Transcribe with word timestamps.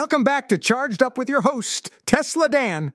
Welcome 0.00 0.24
back 0.24 0.48
to 0.48 0.56
Charged 0.56 1.02
Up 1.02 1.18
with 1.18 1.28
your 1.28 1.42
host, 1.42 1.90
Tesla 2.06 2.48
Dan. 2.48 2.94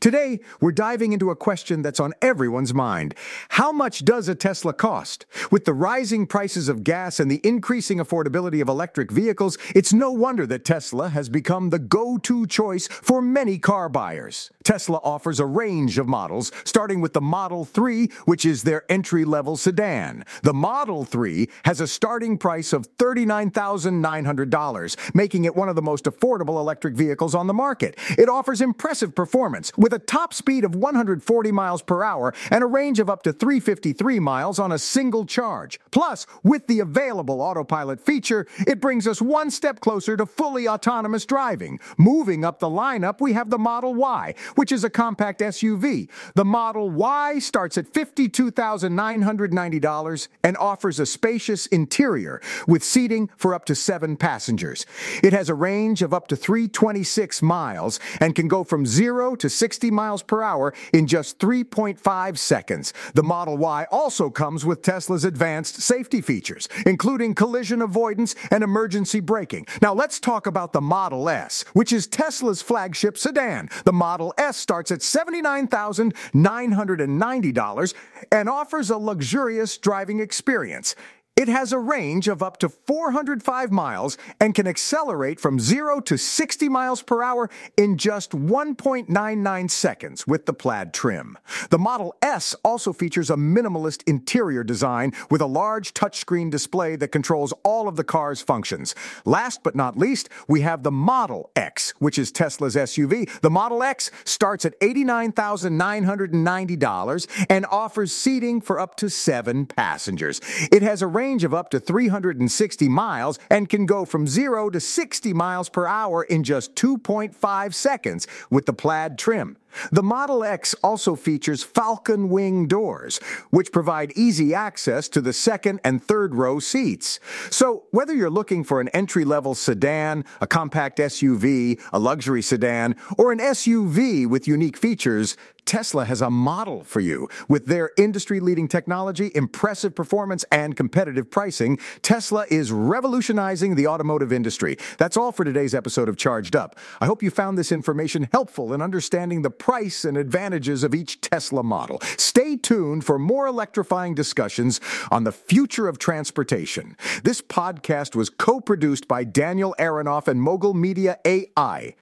Today, 0.00 0.40
we're 0.60 0.72
diving 0.72 1.12
into 1.12 1.30
a 1.30 1.36
question 1.36 1.82
that's 1.82 2.00
on 2.00 2.14
everyone's 2.20 2.74
mind. 2.74 3.14
How 3.50 3.70
much 3.72 4.04
does 4.04 4.28
a 4.28 4.34
Tesla 4.34 4.72
cost? 4.72 5.26
With 5.50 5.64
the 5.64 5.72
rising 5.72 6.26
prices 6.26 6.68
of 6.68 6.84
gas 6.84 7.18
and 7.20 7.30
the 7.30 7.40
increasing 7.44 7.98
affordability 7.98 8.60
of 8.60 8.68
electric 8.68 9.10
vehicles, 9.10 9.56
it's 9.74 9.92
no 9.92 10.10
wonder 10.10 10.46
that 10.46 10.64
Tesla 10.64 11.10
has 11.10 11.28
become 11.28 11.70
the 11.70 11.78
go-to 11.78 12.46
choice 12.46 12.88
for 12.88 13.22
many 13.22 13.58
car 13.58 13.88
buyers. 13.88 14.50
Tesla 14.62 15.00
offers 15.02 15.40
a 15.40 15.46
range 15.46 15.98
of 15.98 16.06
models, 16.06 16.52
starting 16.64 17.00
with 17.00 17.14
the 17.14 17.20
Model 17.20 17.64
3, 17.64 18.08
which 18.26 18.44
is 18.44 18.64
their 18.64 18.84
entry-level 18.90 19.56
sedan. 19.56 20.24
The 20.42 20.52
Model 20.52 21.04
3 21.04 21.48
has 21.64 21.80
a 21.80 21.86
starting 21.86 22.36
price 22.36 22.74
of 22.74 22.86
$39,900, 22.98 25.14
making 25.14 25.44
it 25.44 25.56
one 25.56 25.70
of 25.70 25.76
the 25.76 25.82
most 25.82 26.04
affordable 26.04 26.60
electric 26.60 26.94
vehicles 26.94 27.34
on 27.34 27.46
the 27.46 27.54
market. 27.54 27.96
It 28.18 28.28
offers 28.28 28.60
impressive 28.60 29.14
performance 29.14 29.67
with 29.76 29.92
a 29.92 29.98
top 29.98 30.32
speed 30.32 30.64
of 30.64 30.74
140 30.74 31.52
miles 31.52 31.82
per 31.82 32.02
hour 32.02 32.32
and 32.50 32.64
a 32.64 32.66
range 32.66 32.98
of 33.00 33.10
up 33.10 33.22
to 33.22 33.32
353 33.32 34.20
miles 34.20 34.58
on 34.58 34.72
a 34.72 34.78
single 34.78 35.26
charge. 35.26 35.78
Plus, 35.90 36.26
with 36.42 36.66
the 36.66 36.80
available 36.80 37.40
autopilot 37.40 37.98
feature, 38.00 38.46
it 38.66 38.80
brings 38.80 39.06
us 39.06 39.22
one 39.22 39.50
step 39.50 39.80
closer 39.80 40.16
to 40.16 40.24
fully 40.26 40.68
autonomous 40.68 41.26
driving. 41.26 41.78
Moving 41.96 42.44
up 42.44 42.58
the 42.58 42.68
lineup, 42.68 43.20
we 43.20 43.32
have 43.32 43.50
the 43.50 43.58
Model 43.58 43.94
Y, 43.94 44.34
which 44.54 44.72
is 44.72 44.84
a 44.84 44.90
compact 44.90 45.40
SUV. 45.40 46.08
The 46.34 46.44
Model 46.44 46.90
Y 46.90 47.38
starts 47.38 47.78
at 47.78 47.92
$52,990 47.92 50.28
and 50.42 50.56
offers 50.56 50.98
a 51.00 51.06
spacious 51.06 51.66
interior 51.66 52.40
with 52.66 52.84
seating 52.84 53.30
for 53.36 53.54
up 53.54 53.64
to 53.66 53.74
seven 53.74 54.16
passengers. 54.16 54.86
It 55.22 55.32
has 55.32 55.48
a 55.48 55.54
range 55.54 56.02
of 56.02 56.14
up 56.14 56.28
to 56.28 56.36
326 56.36 57.42
miles 57.42 58.00
and 58.20 58.34
can 58.34 58.48
go 58.48 58.64
from 58.64 58.86
0 58.86 59.36
to 59.36 59.48
60 59.58 59.90
miles 59.90 60.22
per 60.22 60.42
hour 60.42 60.72
in 60.92 61.06
just 61.06 61.38
3.5 61.38 62.38
seconds. 62.38 62.92
The 63.14 63.22
Model 63.22 63.56
Y 63.58 63.86
also 63.90 64.30
comes 64.30 64.64
with 64.64 64.80
Tesla's 64.82 65.24
advanced 65.24 65.82
safety 65.82 66.20
features, 66.20 66.68
including 66.86 67.34
collision 67.34 67.82
avoidance 67.82 68.36
and 68.50 68.64
emergency 68.64 69.20
braking. 69.20 69.66
Now 69.82 69.92
let's 69.94 70.20
talk 70.20 70.46
about 70.46 70.72
the 70.72 70.80
Model 70.80 71.28
S, 71.28 71.64
which 71.72 71.92
is 71.92 72.06
Tesla's 72.06 72.62
flagship 72.62 73.18
sedan. 73.18 73.68
The 73.84 73.92
Model 73.92 74.32
S 74.38 74.56
starts 74.56 74.90
at 74.90 75.00
$79,990 75.00 77.94
and 78.30 78.48
offers 78.48 78.90
a 78.90 78.96
luxurious 78.96 79.76
driving 79.78 80.20
experience. 80.20 80.94
It 81.38 81.46
has 81.46 81.72
a 81.72 81.78
range 81.78 82.26
of 82.26 82.42
up 82.42 82.56
to 82.58 82.68
405 82.68 83.70
miles 83.70 84.18
and 84.40 84.56
can 84.56 84.66
accelerate 84.66 85.38
from 85.38 85.60
0 85.60 86.00
to 86.00 86.18
60 86.18 86.68
miles 86.68 87.00
per 87.00 87.22
hour 87.22 87.48
in 87.76 87.96
just 87.96 88.32
1.99 88.32 89.70
seconds 89.70 90.26
with 90.26 90.46
the 90.46 90.52
plaid 90.52 90.92
trim. 90.92 91.38
The 91.70 91.78
Model 91.78 92.16
S 92.22 92.56
also 92.64 92.92
features 92.92 93.30
a 93.30 93.36
minimalist 93.36 94.02
interior 94.08 94.64
design 94.64 95.12
with 95.30 95.40
a 95.40 95.46
large 95.46 95.94
touchscreen 95.94 96.50
display 96.50 96.96
that 96.96 97.12
controls 97.12 97.54
all 97.62 97.86
of 97.86 97.94
the 97.94 98.02
car's 98.02 98.40
functions. 98.40 98.96
Last 99.24 99.62
but 99.62 99.76
not 99.76 99.96
least, 99.96 100.28
we 100.48 100.62
have 100.62 100.82
the 100.82 100.90
Model 100.90 101.52
X, 101.54 101.67
which 101.98 102.18
is 102.18 102.32
Tesla's 102.32 102.76
SUV. 102.76 103.40
The 103.40 103.50
Model 103.50 103.82
X 103.82 104.10
starts 104.24 104.64
at 104.64 104.80
$89,990 104.80 107.46
and 107.48 107.66
offers 107.66 108.12
seating 108.12 108.60
for 108.60 108.80
up 108.80 108.96
to 108.96 109.08
seven 109.10 109.66
passengers. 109.66 110.40
It 110.72 110.82
has 110.82 111.02
a 111.02 111.06
range 111.06 111.44
of 111.44 111.54
up 111.54 111.70
to 111.70 111.78
360 111.80 112.88
miles 112.88 113.38
and 113.50 113.68
can 113.68 113.86
go 113.86 114.04
from 114.04 114.26
0 114.26 114.70
to 114.70 114.80
60 114.80 115.32
miles 115.32 115.68
per 115.68 115.86
hour 115.86 116.24
in 116.24 116.42
just 116.44 116.74
2.5 116.74 117.74
seconds 117.74 118.26
with 118.50 118.66
the 118.66 118.72
plaid 118.72 119.18
trim. 119.18 119.56
The 119.92 120.02
Model 120.02 120.44
X 120.44 120.74
also 120.82 121.14
features 121.14 121.62
Falcon 121.62 122.28
Wing 122.28 122.66
doors, 122.66 123.18
which 123.50 123.72
provide 123.72 124.12
easy 124.16 124.54
access 124.54 125.08
to 125.10 125.20
the 125.20 125.32
second 125.32 125.80
and 125.84 126.02
third 126.02 126.34
row 126.34 126.58
seats. 126.58 127.20
So, 127.50 127.84
whether 127.90 128.14
you're 128.14 128.30
looking 128.30 128.64
for 128.64 128.80
an 128.80 128.88
entry 128.88 129.24
level 129.24 129.54
sedan, 129.54 130.24
a 130.40 130.46
compact 130.46 130.98
SUV, 130.98 131.80
a 131.92 131.98
luxury 131.98 132.42
sedan, 132.42 132.96
or 133.16 133.32
an 133.32 133.38
SUV 133.38 134.28
with 134.28 134.48
unique 134.48 134.76
features, 134.76 135.36
Tesla 135.68 136.06
has 136.06 136.22
a 136.22 136.30
model 136.30 136.82
for 136.82 137.00
you. 137.00 137.28
With 137.46 137.66
their 137.66 137.90
industry 137.98 138.40
leading 138.40 138.68
technology, 138.68 139.30
impressive 139.34 139.94
performance, 139.94 140.42
and 140.50 140.74
competitive 140.74 141.30
pricing, 141.30 141.78
Tesla 142.00 142.46
is 142.48 142.72
revolutionizing 142.72 143.74
the 143.74 143.86
automotive 143.86 144.32
industry. 144.32 144.78
That's 144.96 145.18
all 145.18 145.30
for 145.30 145.44
today's 145.44 145.74
episode 145.74 146.08
of 146.08 146.16
Charged 146.16 146.56
Up. 146.56 146.78
I 147.02 147.06
hope 147.06 147.22
you 147.22 147.30
found 147.30 147.58
this 147.58 147.70
information 147.70 148.30
helpful 148.32 148.72
in 148.72 148.80
understanding 148.80 149.42
the 149.42 149.50
price 149.68 150.06
and 150.06 150.16
advantages 150.16 150.82
of 150.82 150.94
each 150.94 151.20
Tesla 151.20 151.62
model. 151.62 151.98
Stay 152.16 152.56
tuned 152.56 153.04
for 153.04 153.18
more 153.18 153.46
electrifying 153.46 154.14
discussions 154.14 154.80
on 155.10 155.24
the 155.24 155.32
future 155.32 155.88
of 155.88 155.98
transportation. 155.98 156.96
This 157.22 157.42
podcast 157.42 158.16
was 158.16 158.30
co 158.30 158.62
produced 158.62 159.06
by 159.06 159.24
Daniel 159.24 159.74
Aronoff 159.78 160.26
and 160.26 160.40
Mogul 160.40 160.72
Media 160.72 161.18
AI. 161.26 161.94